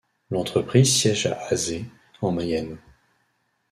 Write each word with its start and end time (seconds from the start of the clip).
L'entreprise 0.31 0.91
siège 0.91 1.27
à 1.27 1.39
Azé, 1.51 1.85
en 2.23 2.31
Mayenne. 2.31 2.79